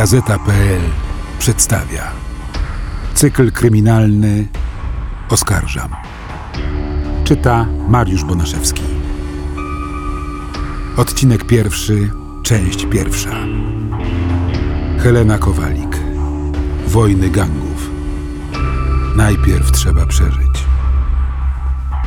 [0.00, 0.80] Gazeta.pl
[1.38, 2.12] przedstawia
[3.14, 4.48] cykl kryminalny
[5.30, 5.90] Oskarżam.
[7.24, 8.82] Czyta Mariusz Bonaszewski.
[10.96, 12.10] Odcinek pierwszy,
[12.42, 13.30] część pierwsza.
[15.02, 15.96] Helena Kowalik.
[16.86, 17.90] Wojny gangów.
[19.16, 20.64] Najpierw trzeba przeżyć.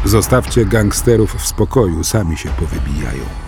[0.06, 3.43] Zostawcie gangsterów w spokoju, sami się powybijają.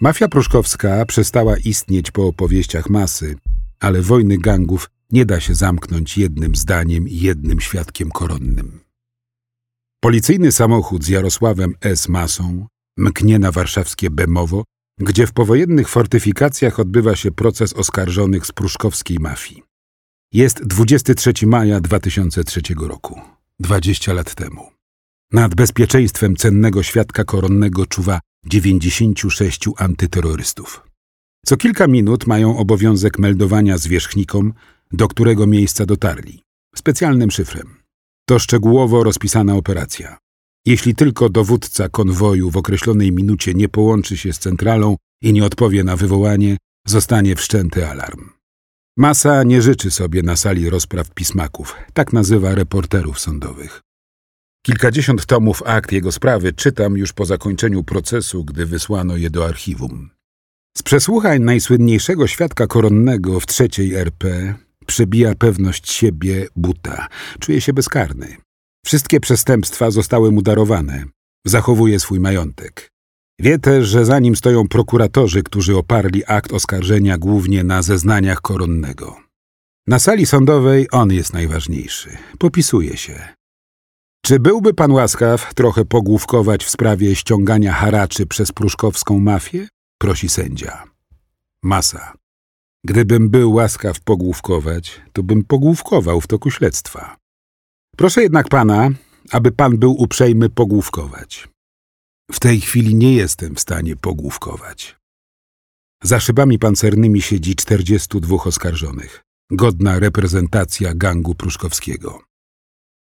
[0.00, 3.36] Mafia pruszkowska przestała istnieć po opowieściach masy,
[3.80, 8.80] ale wojny gangów nie da się zamknąć jednym zdaniem i jednym świadkiem koronnym.
[10.00, 12.08] Policyjny samochód z Jarosławem S.
[12.08, 14.64] Masą mknie na warszawskie Bemowo,
[15.00, 19.62] gdzie w powojennych fortyfikacjach odbywa się proces oskarżonych z pruszkowskiej mafii.
[20.32, 23.20] Jest 23 maja 2003 roku,
[23.60, 24.70] 20 lat temu.
[25.32, 30.82] Nad bezpieczeństwem cennego świadka koronnego czuwa 96 antyterrorystów.
[31.46, 34.52] Co kilka minut mają obowiązek meldowania zwierzchnikom,
[34.92, 36.42] do którego miejsca dotarli,
[36.74, 37.74] specjalnym szyfrem.
[38.28, 40.18] To szczegółowo rozpisana operacja.
[40.66, 45.84] Jeśli tylko dowódca konwoju w określonej minucie nie połączy się z centralą i nie odpowie
[45.84, 46.56] na wywołanie,
[46.86, 48.30] zostanie wszczęty alarm.
[48.96, 53.80] Masa nie życzy sobie na sali rozpraw pismaków, tak nazywa reporterów sądowych.
[54.66, 60.10] Kilkadziesiąt tomów akt jego sprawy czytam już po zakończeniu procesu, gdy wysłano je do archiwum.
[60.76, 64.54] Z przesłuchań najsłynniejszego świadka koronnego w trzeciej RP
[64.86, 67.08] przebija pewność siebie buta.
[67.38, 68.36] Czuje się bezkarny.
[68.86, 71.04] Wszystkie przestępstwa zostały mu darowane.
[71.46, 72.88] Zachowuje swój majątek.
[73.40, 79.16] Wie też, że za nim stoją prokuratorzy, którzy oparli akt oskarżenia głównie na zeznaniach koronnego.
[79.86, 82.16] Na sali sądowej on jest najważniejszy.
[82.38, 83.34] Popisuje się.
[84.26, 89.68] Czy byłby pan łaskaw trochę pogłówkować w sprawie ściągania haraczy przez pruszkowską mafię?
[89.98, 90.84] Prosi sędzia.
[91.62, 92.12] Masa.
[92.84, 97.16] Gdybym był łaskaw pogłówkować, to bym pogłówkował w toku śledztwa.
[97.96, 98.90] Proszę jednak pana,
[99.30, 101.48] aby pan był uprzejmy pogłówkować.
[102.32, 104.96] W tej chwili nie jestem w stanie pogłówkować.
[106.02, 109.22] Za szybami pancernymi siedzi 42 oskarżonych.
[109.50, 112.33] Godna reprezentacja gangu pruszkowskiego.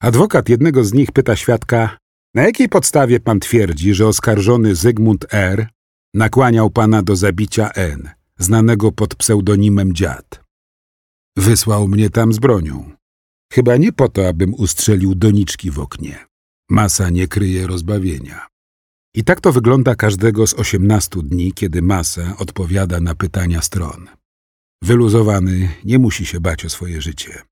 [0.02, 1.98] Adwokat jednego z nich pyta świadka,
[2.34, 5.68] na jakiej podstawie pan twierdzi, że oskarżony Zygmunt R.
[6.14, 10.44] nakłaniał pana do zabicia N., znanego pod pseudonimem Dziad.
[11.36, 12.90] Wysłał mnie tam z bronią.
[13.52, 16.26] Chyba nie po to, abym ustrzelił doniczki w oknie.
[16.70, 18.46] Masa nie kryje rozbawienia.
[19.14, 24.08] I tak to wygląda każdego z osiemnastu dni, kiedy masa odpowiada na pytania stron.
[24.82, 27.42] Wyluzowany nie musi się bać o swoje życie.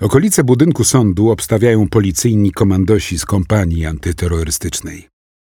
[0.00, 5.08] Okolice budynku sądu obstawiają policyjni komandosi z kompanii antyterrorystycznej.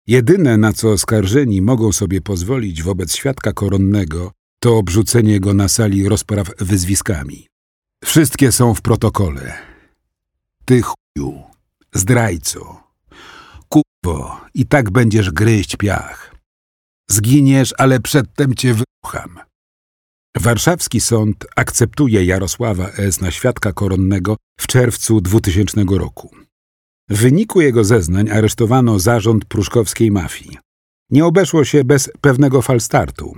[0.08, 6.10] Jedyne, na co oskarżeni mogą sobie pozwolić wobec świadka koronnego, to obrzucenie go na sali
[6.10, 7.48] rozpraw wyzwiskami.
[8.04, 9.58] Wszystkie są w protokole.
[10.66, 11.44] Ty chuju,
[11.94, 12.84] zdrajco,
[13.70, 16.36] kurwo, i tak będziesz gryźć piach.
[17.10, 19.49] Zginiesz, ale przedtem cię wyrucham.
[20.38, 23.22] Warszawski sąd akceptuje Jarosława S.
[23.22, 26.30] na świadka koronnego w czerwcu 2000 roku.
[27.10, 30.58] W wyniku jego zeznań aresztowano zarząd pruszkowskiej mafii.
[31.10, 33.36] Nie obeszło się bez pewnego falstartu.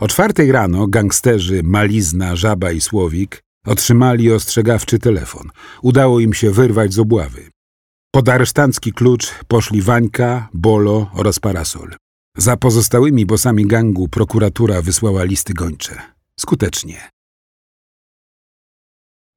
[0.00, 5.50] O czwartej rano gangsterzy Malizna, Żaba i Słowik otrzymali ostrzegawczy telefon.
[5.82, 7.50] Udało im się wyrwać z obławy.
[8.14, 11.94] Pod aresztancki klucz poszli Wańka, Bolo oraz Parasol.
[12.36, 16.13] Za pozostałymi bosami gangu prokuratura wysłała listy gończe.
[16.40, 17.10] Skutecznie.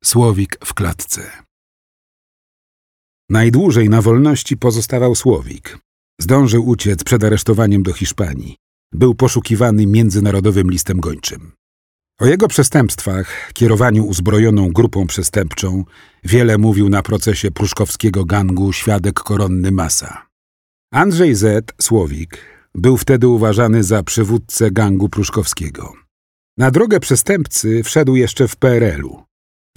[0.04, 1.32] Słowik w klatce.
[3.30, 5.78] Najdłużej na wolności pozostawał Słowik.
[6.22, 8.56] Zdążył uciec przed aresztowaniem do Hiszpanii.
[8.94, 11.52] Był poszukiwany międzynarodowym listem gończym.
[12.20, 15.84] O jego przestępstwach, kierowaniu uzbrojoną grupą przestępczą,
[16.24, 20.28] wiele mówił na procesie pruszkowskiego gangu świadek koronny Masa.
[20.92, 21.74] Andrzej Z.
[21.82, 22.38] Słowik
[22.76, 26.07] był wtedy uważany za przywódcę gangu pruszkowskiego.
[26.58, 29.24] Na drogę przestępcy wszedł jeszcze w PRL-u.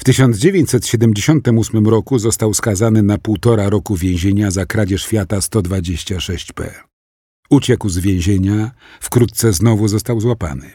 [0.01, 6.71] W 1978 roku został skazany na półtora roku więzienia za kradzież Fiata 126P.
[7.51, 10.71] Uciekł z więzienia, wkrótce znowu został złapany.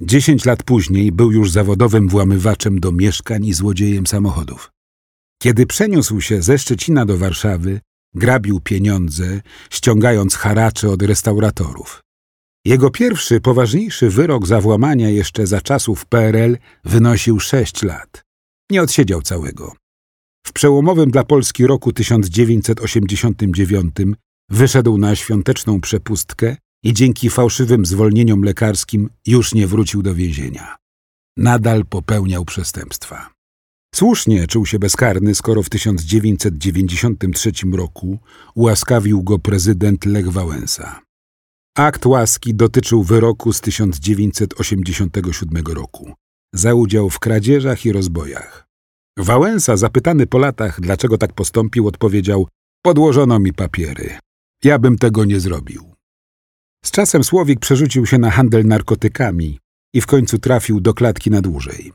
[0.00, 4.70] Dziesięć lat później był już zawodowym włamywaczem do mieszkań i złodziejem samochodów.
[5.42, 7.80] Kiedy przeniósł się ze Szczecina do Warszawy,
[8.14, 9.40] grabił pieniądze,
[9.70, 12.05] ściągając haracze od restauratorów.
[12.66, 18.22] Jego pierwszy, poważniejszy wyrok za włamania jeszcze za czasów PRL wynosił sześć lat.
[18.70, 19.72] Nie odsiedział całego.
[20.46, 23.94] W przełomowym dla Polski roku 1989
[24.50, 30.76] wyszedł na świąteczną przepustkę i dzięki fałszywym zwolnieniom lekarskim już nie wrócił do więzienia.
[31.36, 33.30] Nadal popełniał przestępstwa.
[33.94, 38.18] Słusznie czuł się bezkarny, skoro w 1993 roku
[38.54, 41.05] ułaskawił go prezydent Lech Wałęsa.
[41.76, 46.12] Akt łaski dotyczył wyroku z 1987 roku
[46.54, 48.66] za udział w kradzieżach i rozbojach.
[49.18, 52.48] Wałęsa, zapytany po latach, dlaczego tak postąpił, odpowiedział:
[52.82, 54.18] Podłożono mi papiery.
[54.64, 55.94] Ja bym tego nie zrobił.
[56.84, 59.58] Z czasem Słowik przerzucił się na handel narkotykami
[59.94, 61.92] i w końcu trafił do klatki na dłużej.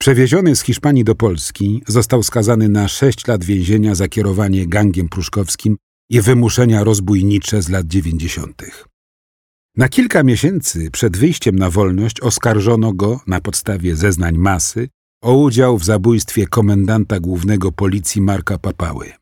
[0.00, 5.76] Przewieziony z Hiszpanii do Polski, został skazany na sześć lat więzienia za kierowanie gangiem pruszkowskim
[6.10, 8.91] i wymuszenia rozbójnicze z lat dziewięćdziesiątych.
[9.76, 14.88] Na kilka miesięcy przed wyjściem na wolność oskarżono go na podstawie zeznań masy
[15.22, 19.12] o udział w zabójstwie komendanta głównego policji Marka Papały.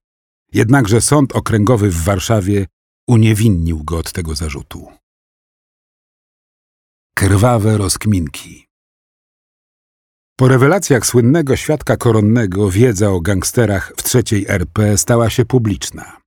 [0.53, 2.67] Jednakże sąd okręgowy w Warszawie
[3.09, 4.87] uniewinnił go od tego zarzutu.
[7.15, 8.67] Krwawe rozkminki
[10.37, 16.21] Po rewelacjach słynnego świadka koronnego wiedza o gangsterach w trzeciej RP stała się publiczna.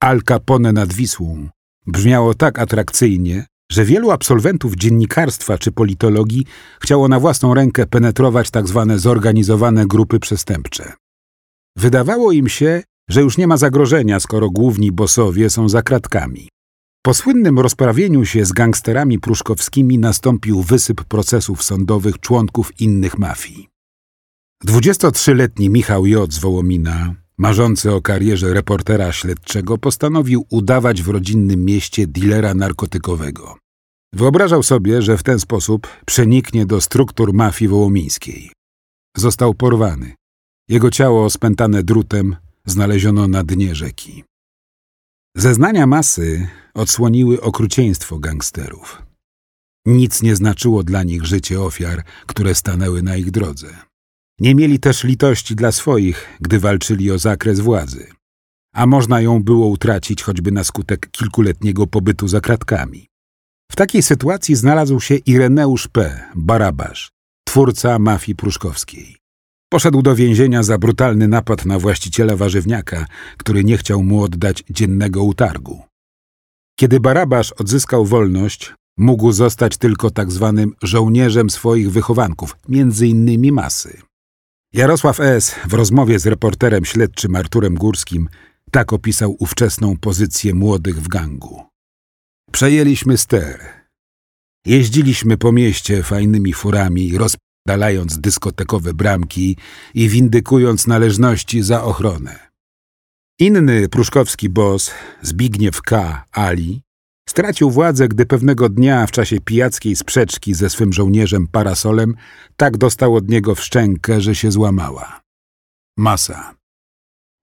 [0.00, 1.48] Al Capone nad Wisłą
[1.86, 6.44] brzmiało tak atrakcyjnie, że wielu absolwentów dziennikarstwa czy politologii
[6.80, 8.86] chciało na własną rękę penetrować tzw.
[8.88, 10.92] Tak zorganizowane grupy przestępcze.
[11.76, 16.48] Wydawało im się, że już nie ma zagrożenia, skoro główni bosowie są za kratkami.
[17.02, 23.68] Po słynnym rozprawieniu się z gangsterami pruszkowskimi nastąpił wysyp procesów sądowych członków innych mafii.
[24.66, 26.32] 23-letni Michał J.
[26.32, 33.56] z Wołomina, marzący o karierze reportera śledczego, postanowił udawać w rodzinnym mieście dilera narkotykowego.
[34.14, 38.52] Wyobrażał sobie, że w ten sposób przeniknie do struktur mafii wołomińskiej.
[39.16, 40.14] Został porwany.
[40.68, 42.36] Jego ciało spętane drutem
[42.66, 44.24] znaleziono na dnie rzeki.
[45.36, 49.02] Zeznania masy odsłoniły okrucieństwo gangsterów.
[49.86, 53.76] Nic nie znaczyło dla nich życie ofiar, które stanęły na ich drodze.
[54.40, 58.06] Nie mieli też litości dla swoich, gdy walczyli o zakres władzy.
[58.74, 63.06] A można ją było utracić choćby na skutek kilkuletniego pobytu za kratkami.
[63.72, 67.10] W takiej sytuacji znalazł się Ireneusz P., Barabasz,
[67.44, 69.16] twórca mafii pruszkowskiej.
[69.72, 75.22] Poszedł do więzienia za brutalny napad na właściciela warzywniaka, który nie chciał mu oddać dziennego
[75.22, 75.82] utargu.
[76.78, 84.02] Kiedy Barabasz odzyskał wolność, mógł zostać tylko tak zwanym żołnierzem swoich wychowanków, między innymi masy.
[84.74, 85.54] Jarosław S.
[85.68, 88.28] w rozmowie z reporterem śledczym Arturem Górskim
[88.70, 91.62] tak opisał ówczesną pozycję młodych w gangu.
[92.52, 93.60] Przejęliśmy ster.
[94.66, 99.56] Jeździliśmy po mieście fajnymi furami, rozpalając dyskotekowe bramki
[99.94, 102.50] i windykując należności za ochronę.
[103.40, 104.90] Inny pruszkowski boss,
[105.22, 106.24] Zbigniew K.
[106.32, 106.82] Ali,
[107.28, 112.14] stracił władzę, gdy pewnego dnia w czasie pijackiej sprzeczki ze swym żołnierzem parasolem
[112.56, 115.20] tak dostał od niego w szczękę, że się złamała.
[115.98, 116.54] Masa.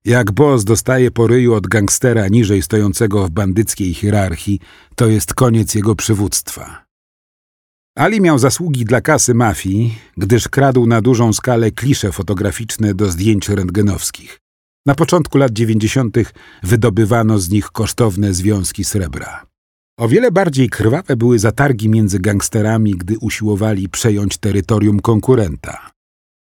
[0.06, 4.60] Jak boss dostaje po ryju od gangstera niżej stojącego w bandyckiej hierarchii,
[4.96, 6.86] to jest koniec jego przywództwa.
[7.96, 13.50] Ali miał zasługi dla kasy mafii, gdyż kradł na dużą skalę klisze fotograficzne do zdjęć
[13.50, 14.40] rentgenowskich.
[14.86, 19.51] Na początku lat dziewięćdziesiątych wydobywano z nich kosztowne związki srebra.
[20.02, 25.92] O wiele bardziej krwawe były zatargi między gangsterami, gdy usiłowali przejąć terytorium konkurenta.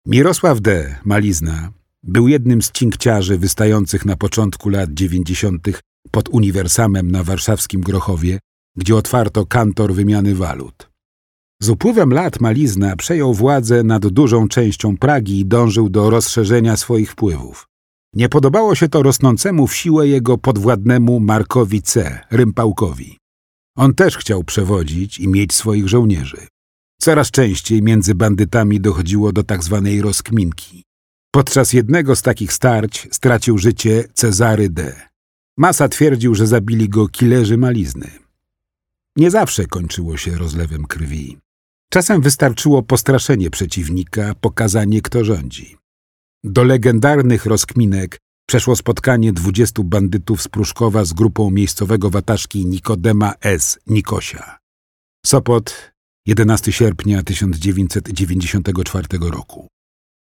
[0.06, 5.80] Mirosław D., Malizna, był jednym z cinkciarzy wystających na początku lat dziewięćdziesiątych
[6.10, 8.38] pod uniwersamem na warszawskim Grochowie,
[8.76, 10.90] gdzie otwarto kantor wymiany walut.
[11.62, 17.10] Z upływem lat Malizna przejął władzę nad dużą częścią Pragi i dążył do rozszerzenia swoich
[17.10, 17.66] wpływów.
[18.14, 23.21] Nie podobało się to rosnącemu w siłę jego podwładnemu Markowi C., Rympałkowi.
[23.76, 26.46] On też chciał przewodzić i mieć swoich żołnierzy.
[27.00, 30.84] Coraz częściej między bandytami dochodziło do tak zwanej rozkminki.
[31.30, 35.00] Podczas jednego z takich starć stracił życie Cezary D.
[35.56, 38.10] Masa twierdził, że zabili go killerzy malizny.
[39.16, 41.38] Nie zawsze kończyło się rozlewem krwi.
[41.90, 45.76] Czasem wystarczyło postraszenie przeciwnika, pokazanie kto rządzi.
[46.44, 48.18] Do legendarnych rozkminek
[48.52, 53.78] przeszło spotkanie dwudziestu bandytów z Pruszkowa z grupą miejscowego wataszki Nikodema S.
[53.86, 54.58] Nikosia.
[55.26, 55.92] Sopot,
[56.26, 59.68] 11 sierpnia 1994 roku.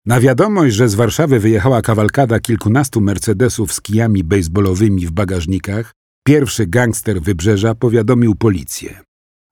[0.07, 5.93] Na wiadomość, że z Warszawy wyjechała kawalkada kilkunastu Mercedesów z kijami baseballowymi w bagażnikach,
[6.27, 9.01] pierwszy gangster wybrzeża powiadomił policję.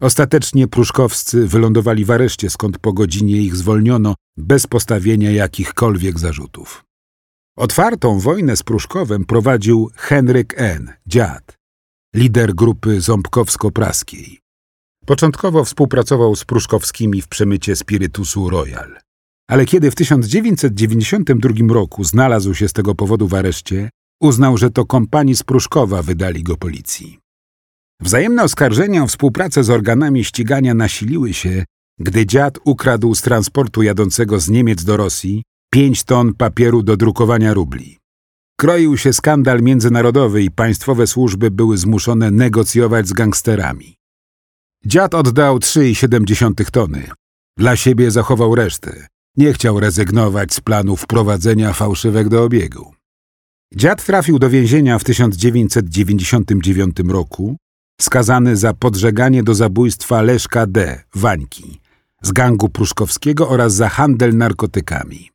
[0.02, 6.83] Ostatecznie pruszkowscy wylądowali w areszcie, skąd po godzinie ich zwolniono bez postawienia jakichkolwiek zarzutów.
[7.56, 11.58] Otwartą wojnę z Pruszkowem prowadził Henryk N., dziad,
[12.14, 14.38] lider grupy ząbkowsko-praskiej.
[15.06, 18.98] Początkowo współpracował z Pruszkowskimi w przemycie spirytusu Royal.
[19.50, 24.86] Ale kiedy w 1992 roku znalazł się z tego powodu w areszcie, uznał, że to
[24.86, 27.18] kompanii z Pruszkowa wydali go policji.
[28.00, 31.64] Wzajemne oskarżenia o współpracę z organami ścigania nasiliły się,
[32.00, 35.42] gdy dziad ukradł z transportu jadącego z Niemiec do Rosji
[35.74, 37.98] pięć ton papieru do drukowania rubli.
[38.60, 43.96] Kroił się skandal międzynarodowy i państwowe służby były zmuszone negocjować z gangsterami.
[44.86, 47.08] Dziad oddał 3,7 tony.
[47.58, 49.06] Dla siebie zachował resztę.
[49.36, 52.94] Nie chciał rezygnować z planu wprowadzenia fałszywek do obiegu.
[53.76, 57.56] Dziad trafił do więzienia w 1999 roku,
[58.00, 61.80] skazany za podżeganie do zabójstwa Leszka D., Wańki,
[62.22, 65.33] z gangu pruszkowskiego oraz za handel narkotykami.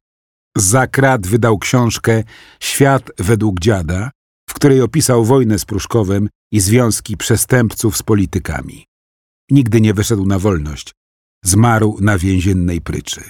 [0.59, 2.23] Za krat wydał książkę
[2.59, 4.11] Świat według dziada,
[4.49, 8.85] w której opisał wojnę z Pruszkowem i związki przestępców z politykami.
[9.51, 10.93] Nigdy nie wyszedł na wolność.
[11.45, 13.21] Zmarł na więziennej pryczy.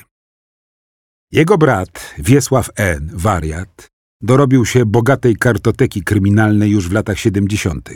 [1.31, 3.87] Jego brat, Wiesław N., wariat,
[4.21, 7.89] dorobił się bogatej kartoteki kryminalnej już w latach 70.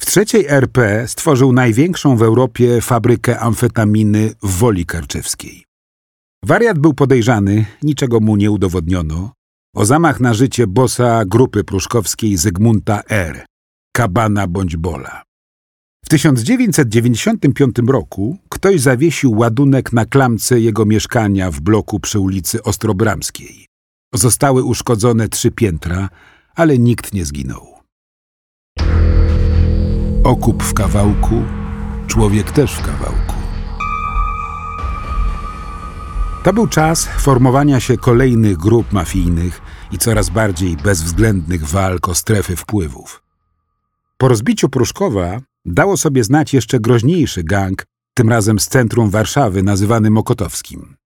[0.00, 5.71] W trzeciej RP stworzył największą w Europie fabrykę amfetaminy w Woli Karczewskiej.
[6.44, 9.32] Wariat był podejrzany, niczego mu nie udowodniono,
[9.74, 13.46] o zamach na życie bossa grupy pruszkowskiej Zygmunta R.,
[13.96, 15.22] Kabana bądź Bola.
[16.04, 23.66] W 1995 roku ktoś zawiesił ładunek na klamce jego mieszkania w bloku przy ulicy Ostrobramskiej.
[24.14, 26.08] Zostały uszkodzone trzy piętra,
[26.54, 27.66] ale nikt nie zginął.
[30.24, 31.42] Okup w kawałku,
[32.06, 33.21] człowiek też w kawałku.
[36.42, 39.60] To był czas formowania się kolejnych grup mafijnych
[39.92, 43.22] i coraz bardziej bezwzględnych walk o strefy wpływów.
[44.18, 47.84] Po rozbiciu Pruszkowa dało sobie znać jeszcze groźniejszy gang,
[48.14, 50.96] tym razem z centrum Warszawy, nazywany Mokotowskim.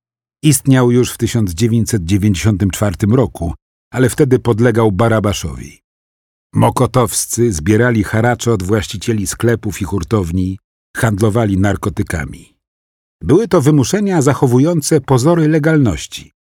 [0.42, 3.54] Istniał już w 1994 roku,
[3.92, 5.80] ale wtedy podlegał Barabaszowi.
[6.54, 10.58] Mokotowscy zbierali haracze od właścicieli sklepów i hurtowni,
[10.96, 12.55] handlowali narkotykami.
[13.23, 16.32] Były to wymuszenia zachowujące pozory legalności.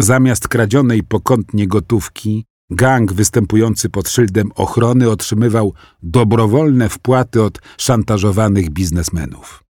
[0.00, 9.64] Zamiast kradzionej pokątnie gotówki, gang występujący pod szyldem ochrony otrzymywał dobrowolne wpłaty od szantażowanych biznesmenów.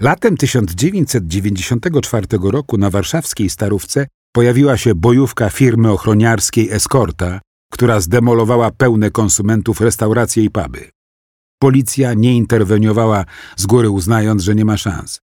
[0.00, 7.40] Latem 1994 roku na warszawskiej Starówce pojawiła się bojówka firmy ochroniarskiej Eskorta,
[7.72, 10.90] która zdemolowała pełne konsumentów restauracje i puby.
[11.58, 13.24] Policja nie interweniowała
[13.56, 15.20] z góry uznając, że nie ma szans.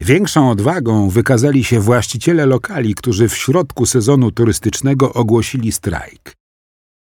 [0.00, 6.36] Większą odwagą wykazali się właściciele lokali, którzy w środku sezonu turystycznego ogłosili strajk.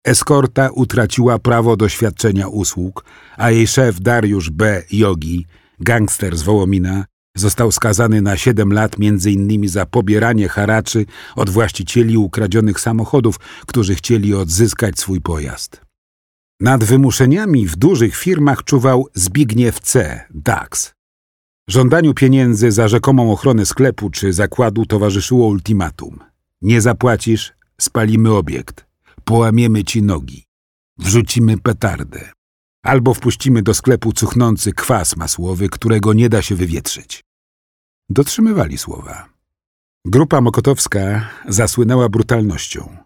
[0.05, 3.05] Eskorta utraciła prawo do świadczenia usług,
[3.37, 4.83] a jej szef Dariusz B.
[4.91, 5.45] Jogi,
[5.79, 7.05] gangster z Wołomina,
[7.37, 14.33] został skazany na 7 lat innymi za pobieranie haraczy od właścicieli ukradzionych samochodów, którzy chcieli
[14.33, 15.81] odzyskać swój pojazd.
[16.59, 20.93] Nad wymuszeniami w dużych firmach czuwał Zbigniew C., DAX.
[21.69, 26.19] Żądaniu pieniędzy za rzekomą ochronę sklepu czy zakładu towarzyszyło ultimatum.
[26.61, 28.85] Nie zapłacisz, spalimy obiekt,
[29.23, 30.43] połamiemy ci nogi,
[30.99, 32.31] wrzucimy petardę.
[32.83, 37.23] Albo wpuścimy do sklepu cuchnący kwas masłowy, którego nie da się wywietrzyć.
[38.09, 39.29] Dotrzymywali słowa.
[40.05, 42.97] Grupa Mokotowska zasłynęła brutalnością.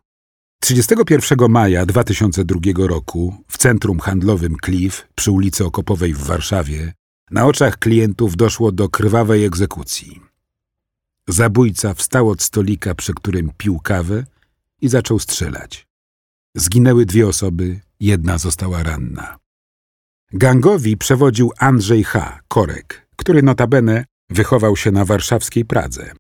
[0.62, 6.94] 31 maja 2002 roku w centrum handlowym Cliff przy ulicy Okopowej w Warszawie
[7.32, 10.22] na oczach klientów doszło do krwawej egzekucji.
[11.28, 14.26] Zabójca wstał od stolika, przy którym pił kawę
[14.82, 15.88] i zaczął strzelać.
[16.56, 19.38] Zginęły dwie osoby, jedna została ranna.
[20.34, 26.12] Gangowi przewodził Andrzej H., Korek, który notabene wychował się na warszawskiej Pradze.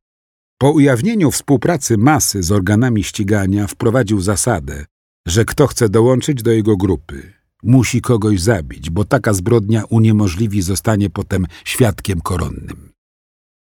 [0.57, 4.85] Po ujawnieniu współpracy masy z organami ścigania wprowadził zasadę,
[5.27, 7.33] że kto chce dołączyć do jego grupy,
[7.63, 12.91] musi kogoś zabić, bo taka zbrodnia uniemożliwi zostanie potem świadkiem koronnym.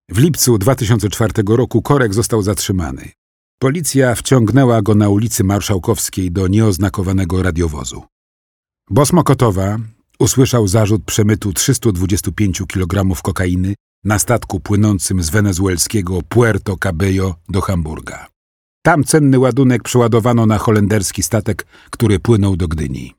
[0.10, 3.12] W lipcu 2004 roku Korek został zatrzymany.
[3.60, 8.04] Policja wciągnęła go na ulicy Marszałkowskiej do nieoznakowanego radiowozu.
[8.90, 9.78] Bos Mokotowa
[10.20, 18.28] usłyszał zarzut przemytu 325 kg kokainy na statku płynącym z wenezuelskiego Puerto Cabello do Hamburga.
[18.86, 23.14] Tam cenny ładunek przeładowano na holenderski statek, który płynął do Gdyni.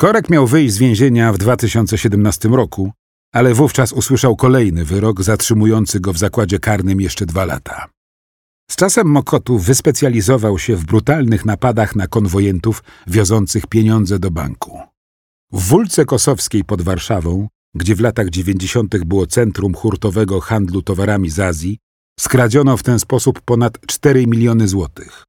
[0.00, 2.92] Korek miał wyjść z więzienia w 2017 roku,
[3.34, 7.86] ale wówczas usłyszał kolejny wyrok zatrzymujący go w zakładzie karnym jeszcze dwa lata.
[8.70, 14.80] Z czasem Mokotu wyspecjalizował się w brutalnych napadach na konwojentów wiozących pieniądze do banku.
[15.52, 21.40] W Wólce Kosowskiej pod Warszawą gdzie w latach dziewięćdziesiątych było centrum hurtowego handlu towarami z
[21.40, 21.78] Azji,
[22.20, 25.24] skradziono w ten sposób ponad 4 miliony złotych.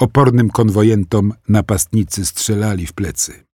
[0.00, 3.47] Opornym konwojentom napastnicy strzelali w plecy.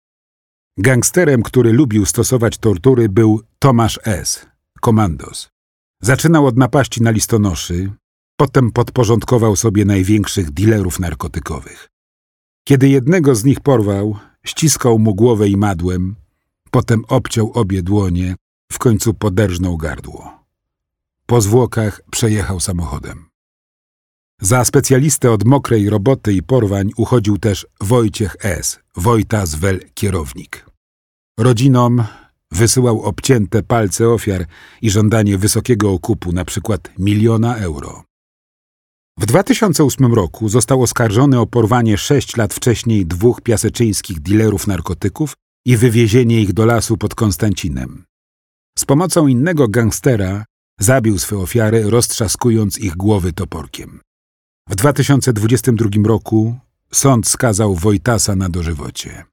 [0.77, 4.45] Gangsterem, który lubił stosować tortury, był Tomasz S.,
[4.81, 5.49] komandos.
[6.01, 7.91] Zaczynał od napaści na listonoszy,
[8.37, 11.89] potem podporządkował sobie największych dealerów narkotykowych.
[12.63, 16.15] Kiedy jednego z nich porwał, ściskał mu głowę i madłem,
[16.71, 18.35] potem obciął obie dłonie,
[18.71, 20.45] w końcu poderżnął gardło.
[21.25, 23.32] Po zwłokach przejechał samochodem.
[24.45, 30.65] Za specjalistę od mokrej roboty i porwań uchodził też Wojciech S., Wojta Zwel kierownik.
[31.39, 32.03] Rodzinom
[32.51, 34.45] wysyłał obcięte palce ofiar
[34.81, 38.03] i żądanie wysokiego okupu, na przykład miliona euro.
[39.19, 45.33] W 2008 roku został oskarżony o porwanie sześć lat wcześniej dwóch piaseczyńskich dilerów narkotyków
[45.65, 48.03] i wywiezienie ich do lasu pod Konstancinem.
[48.79, 50.45] Z pomocą innego gangstera
[50.79, 53.99] zabił swe ofiary, roztrzaskując ich głowy toporkiem.
[54.69, 56.55] W 2022 roku
[56.91, 59.23] sąd skazał Wojtasa na dożywocie.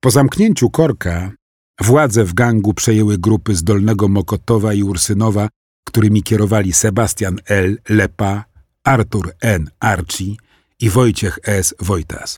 [0.00, 1.32] Po zamknięciu Korka
[1.80, 5.48] władze w gangu przejęły grupy z Dolnego Mokotowa i Ursynowa,
[5.86, 7.78] którymi kierowali Sebastian L.
[7.88, 8.44] Lepa,
[8.84, 9.70] Artur N.
[9.80, 10.34] Archie
[10.80, 11.74] i Wojciech S.
[11.80, 12.36] Wojtas.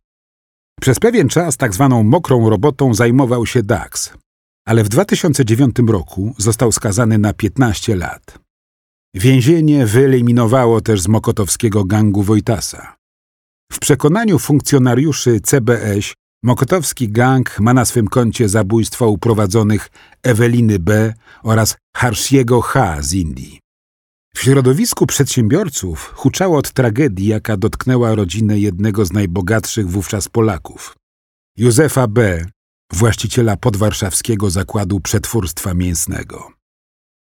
[0.80, 4.12] Przez pewien czas tak zwaną mokrą robotą zajmował się Dax,
[4.66, 8.48] ale w 2009 roku został skazany na 15 lat.
[9.15, 12.97] Więzienie wyeliminowało też z mokotowskiego gangu Wojtasa.
[13.73, 19.91] W przekonaniu funkcjonariuszy CBS Mokotowski gang ma na swym koncie zabójstwa uprowadzonych
[20.23, 21.15] Eweliny B.
[21.43, 23.03] oraz Harshiego H.
[23.03, 23.61] z Indii.
[24.35, 30.97] W środowisku przedsiębiorców huczało od tragedii, jaka dotknęła rodzinę jednego z najbogatszych wówczas Polaków.
[31.57, 32.45] Józefa B.,
[32.93, 36.53] właściciela podwarszawskiego zakładu przetwórstwa mięsnego.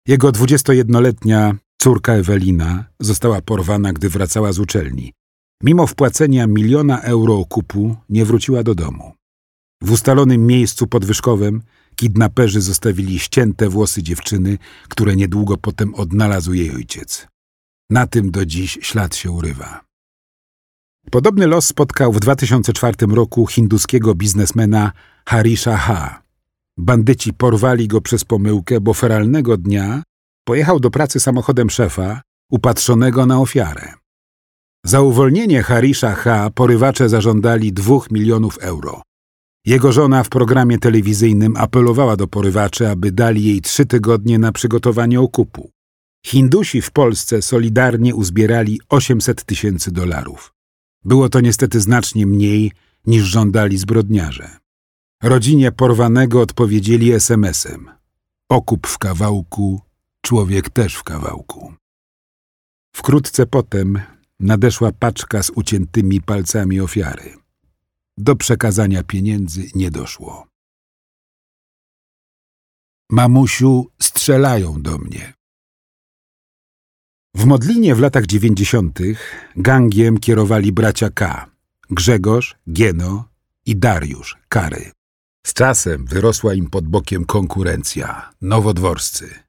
[0.06, 5.12] Jego 21-letnia córka Ewelina została porwana, gdy wracała z uczelni.
[5.62, 9.12] Mimo wpłacenia miliona euro okupu nie wróciła do domu.
[9.82, 11.62] W ustalonym miejscu podwyżkowym
[11.96, 17.26] kidnaperzy zostawili ścięte włosy dziewczyny, które niedługo potem odnalazł jej ojciec.
[17.90, 19.84] Na tym do dziś ślad się urywa.
[21.10, 24.92] Podobny los spotkał w 2004 roku hinduskiego biznesmena
[25.26, 26.22] Harisha H.
[26.78, 30.02] Bandyci porwali go przez pomyłkę, bo feralnego dnia
[30.48, 33.92] pojechał do pracy samochodem szefa, upatrzonego na ofiarę.
[34.84, 36.50] Za uwolnienie Harisha H.
[36.50, 39.02] porywacze zażądali dwóch milionów euro.
[39.66, 45.20] Jego żona w programie telewizyjnym apelowała do porywaczy, aby dali jej trzy tygodnie na przygotowanie
[45.20, 45.70] okupu.
[46.26, 50.54] Hindusi w Polsce solidarnie uzbierali 800 tysięcy dolarów.
[51.04, 52.72] Było to niestety znacznie mniej
[53.06, 54.48] niż żądali zbrodniarze.
[55.22, 57.90] Rodzinie porwanego odpowiedzieli SMS-em.
[58.50, 59.87] Okup w kawałku,
[60.28, 61.74] człowiek też w kawałku.
[62.96, 64.00] Wkrótce potem
[64.40, 67.34] nadeszła paczka z uciętymi palcami ofiary.
[68.18, 70.46] Do przekazania pieniędzy nie doszło.
[73.10, 75.32] Mamusiu, strzelają do mnie.
[77.34, 81.50] W Modlinie w latach dziewięćdziesiątych gangiem kierowali bracia K.
[81.90, 83.28] Grzegorz, Gieno
[83.66, 84.92] i Dariusz, Kary.
[85.46, 89.47] Z czasem wyrosła im pod bokiem konkurencja, nowodworscy.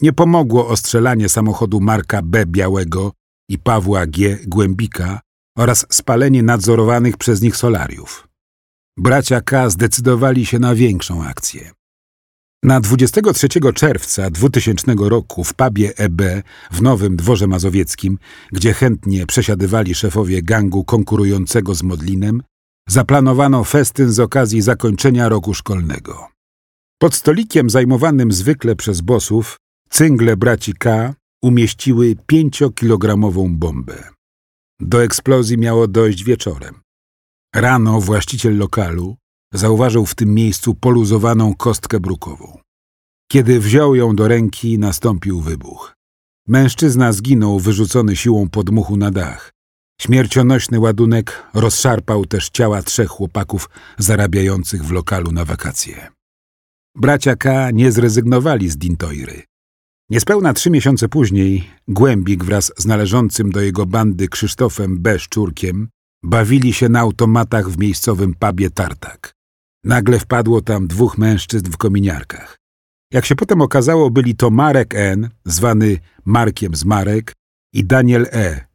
[0.00, 2.46] Nie pomogło ostrzelanie samochodu Marka B.
[2.46, 3.12] Białego
[3.48, 4.38] i Pawła G.
[4.46, 5.20] Głębika
[5.58, 8.28] oraz spalenie nadzorowanych przez nich solariów.
[8.98, 9.70] Bracia K.
[9.70, 11.70] zdecydowali się na większą akcję.
[12.62, 16.22] Na 23 czerwca 2000 roku w pubie EB
[16.70, 18.18] w Nowym Dworze Mazowieckim,
[18.52, 22.42] gdzie chętnie przesiadywali szefowie gangu konkurującego z Modlinem,
[22.88, 26.28] zaplanowano festyn z okazji zakończenia roku szkolnego.
[26.98, 29.56] Pod stolikiem zajmowanym zwykle przez bosów,
[29.90, 34.10] cyngle braci K umieściły pięciokilogramową bombę.
[34.80, 36.80] Do eksplozji miało dojść wieczorem.
[37.54, 39.16] Rano właściciel lokalu
[39.52, 42.58] zauważył w tym miejscu poluzowaną kostkę brukową.
[43.30, 45.94] Kiedy wziął ją do ręki, nastąpił wybuch.
[46.48, 49.52] Mężczyzna zginął wyrzucony siłą podmuchu na dach.
[50.00, 56.08] Śmiercionośny ładunek rozszarpał też ciała trzech chłopaków zarabiających w lokalu na wakacje.
[56.96, 57.70] Bracia K.
[57.70, 59.42] nie zrezygnowali z Dintoiry.
[60.10, 65.18] Niespełna trzy miesiące później Głębik wraz z należącym do jego bandy Krzysztofem B.
[65.18, 65.88] Szczurkiem
[66.22, 69.32] bawili się na automatach w miejscowym pubie Tartak.
[69.84, 72.56] Nagle wpadło tam dwóch mężczyzn w kominiarkach.
[73.12, 77.32] Jak się potem okazało, byli to Marek N., zwany Markiem z Marek,
[77.72, 78.66] i Daniel E.,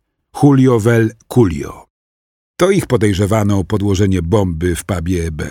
[0.44, 1.86] Julio Vel Culio.
[2.60, 5.42] To ich podejrzewano o podłożenie bomby w pubie EB.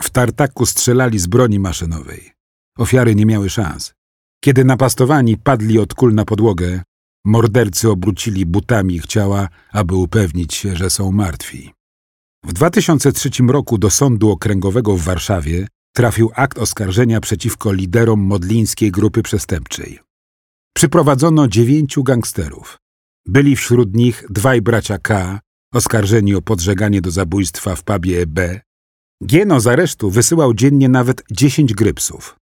[0.00, 2.32] W Tartaku strzelali z broni maszynowej.
[2.78, 3.94] Ofiary nie miały szans.
[4.44, 6.82] Kiedy napastowani padli od kul na podłogę,
[7.24, 11.72] mordercy obrócili butami ich ciała, aby upewnić się, że są martwi.
[12.44, 19.22] W 2003 roku do Sądu Okręgowego w Warszawie trafił akt oskarżenia przeciwko liderom modlińskiej grupy
[19.22, 19.98] przestępczej.
[20.76, 22.78] Przyprowadzono dziewięciu gangsterów.
[23.26, 25.40] Byli wśród nich dwaj bracia K,
[25.74, 28.60] oskarżeni o podżeganie do zabójstwa w pubie B.
[29.26, 32.41] Gieno z aresztu wysyłał dziennie nawet dziesięć grypsów.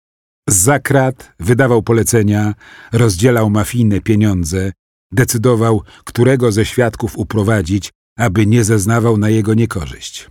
[0.49, 2.53] Zakrat wydawał polecenia,
[2.91, 4.71] rozdzielał mafijne pieniądze,
[5.11, 10.29] decydował, którego ze świadków uprowadzić, aby nie zeznawał na jego niekorzyść.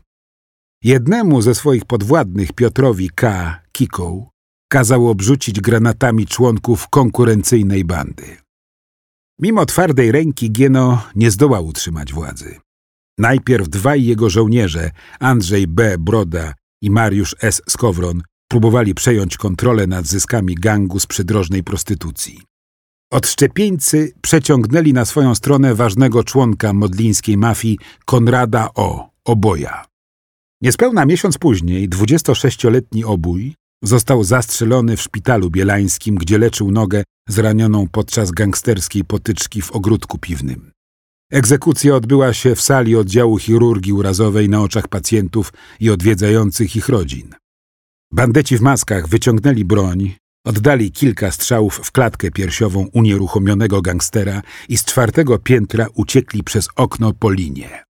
[0.82, 3.60] Jednemu ze swoich podwładnych, Piotrowi K.
[3.72, 4.26] Kiką,
[4.68, 8.36] kazał obrzucić granatami członków konkurencyjnej bandy.
[9.40, 12.60] Mimo twardej ręki Gieno nie zdołał utrzymać władzy.
[13.18, 15.98] Najpierw dwaj jego żołnierze, Andrzej B.
[15.98, 17.62] Broda i Mariusz S.
[17.68, 18.22] Skowron,
[18.54, 22.40] próbowali przejąć kontrolę nad zyskami gangu z przydrożnej prostytucji.
[23.12, 29.10] Odszczepieńcy przeciągnęli na swoją stronę ważnego członka modlińskiej mafii Konrada O.
[29.24, 29.84] Oboja.
[30.62, 38.30] Niespełna miesiąc później 26-letni obój został zastrzelony w szpitalu bielańskim, gdzie leczył nogę zranioną podczas
[38.30, 40.70] gangsterskiej potyczki w ogródku piwnym.
[41.32, 47.34] Egzekucja odbyła się w sali oddziału chirurgii urazowej na oczach pacjentów i odwiedzających ich rodzin.
[48.14, 50.14] Bandyci w maskach wyciągnęli broń,
[50.46, 57.12] oddali kilka strzałów w klatkę piersiową unieruchomionego gangstera i z czwartego piętra uciekli przez okno
[57.12, 57.84] po linie.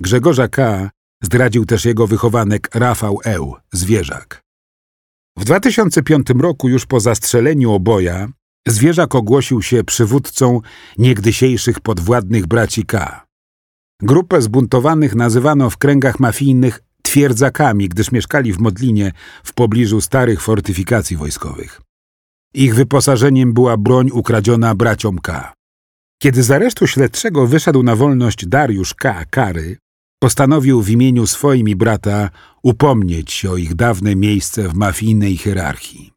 [0.00, 0.90] Grzegorza K.
[1.22, 4.42] zdradził też jego wychowanek Rafał Eł, zwierzak.
[5.38, 8.28] W 2005 roku, już po zastrzeleniu oboja,
[8.68, 10.60] zwierzak ogłosił się przywódcą
[10.98, 13.26] niegdysiejszych podwładnych braci K.
[14.02, 16.85] Grupę zbuntowanych nazywano w kręgach mafijnych
[17.16, 19.12] twierdzakami, gdyż mieszkali w Modlinie
[19.44, 21.80] w pobliżu starych fortyfikacji wojskowych.
[22.54, 25.52] Ich wyposażeniem była broń ukradziona braciom K.
[26.22, 29.24] Kiedy z aresztu śledczego wyszedł na wolność Dariusz K.
[29.24, 29.76] Kary,
[30.22, 32.30] postanowił w imieniu swoim i brata
[32.62, 36.12] upomnieć się o ich dawne miejsce w mafijnej hierarchii.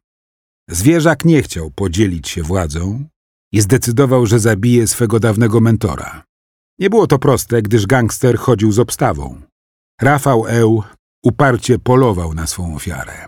[0.70, 3.04] Zwierzak nie chciał podzielić się władzą
[3.52, 6.24] i zdecydował, że zabije swego dawnego mentora.
[6.78, 9.49] Nie było to proste, gdyż gangster chodził z obstawą.
[10.00, 10.82] Rafał Eł
[11.24, 13.26] uparcie polował na swą ofiarę.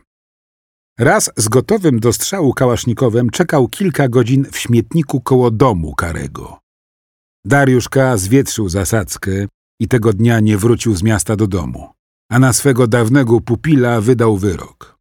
[0.98, 6.58] Raz z gotowym do strzału kałasznikowem czekał kilka godzin w śmietniku koło domu Karego.
[7.44, 8.16] Dariusz K.
[8.16, 9.46] zwietrzył zasadzkę
[9.80, 11.90] i tego dnia nie wrócił z miasta do domu,
[12.30, 14.98] a na swego dawnego pupila wydał wyrok.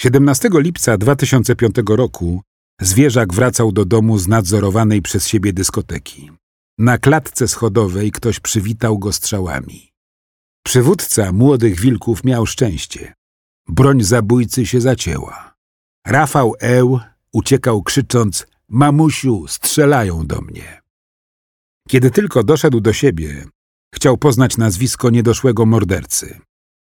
[0.00, 2.42] 17 lipca 2005 roku
[2.80, 6.30] zwierzak wracał do domu z nadzorowanej przez siebie dyskoteki.
[6.78, 9.89] Na klatce schodowej ktoś przywitał go strzałami.
[10.70, 13.14] Przywódca młodych wilków miał szczęście.
[13.68, 15.54] Broń zabójcy się zacięła.
[16.06, 17.00] Rafał Eł
[17.32, 20.80] uciekał krzycząc Mamusiu, strzelają do mnie.
[21.88, 23.44] Kiedy tylko doszedł do siebie,
[23.94, 26.40] chciał poznać nazwisko niedoszłego mordercy.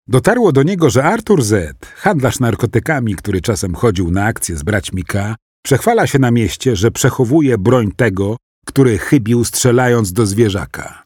[0.08, 5.04] Dotarło do niego, że Artur Z., handlarz narkotykami, który czasem chodził na akcje z braćmi
[5.04, 5.34] K.,
[5.64, 8.36] przechwala się na mieście, że przechowuje broń tego,
[8.66, 11.05] który chybił strzelając do zwierzaka.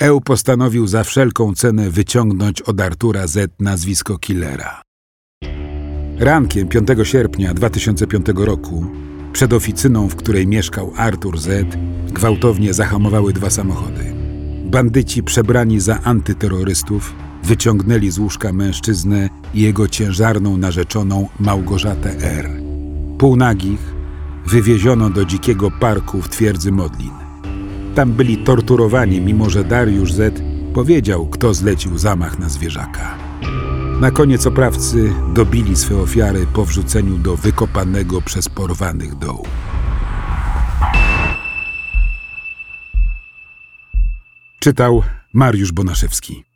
[0.00, 3.52] Eł postanowił za wszelką cenę wyciągnąć od Artura Z.
[3.60, 4.82] nazwisko killera.
[6.18, 8.86] Rankiem 5 sierpnia 2005 roku
[9.32, 11.76] przed oficyną, w której mieszkał Artur Z.,
[12.06, 14.14] gwałtownie zahamowały dwa samochody.
[14.64, 22.50] Bandyci przebrani za antyterrorystów wyciągnęli z łóżka mężczyznę i jego ciężarną narzeczoną Małgorzatę R.
[23.18, 23.94] Półnagich
[24.46, 27.21] wywieziono do dzikiego parku w twierdzy Modlin.
[27.94, 30.42] Tam byli torturowani, mimo że Dariusz Z.
[30.74, 33.18] powiedział, kto zlecił zamach na zwierzaka.
[34.00, 39.46] Na koniec oprawcy dobili swe ofiary po wrzuceniu do wykopanego przez porwanych dołu.
[44.58, 45.02] Czytał
[45.32, 46.51] Mariusz Bonaszewski.